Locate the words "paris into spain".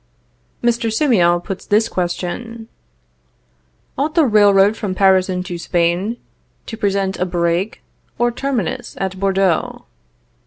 4.95-6.17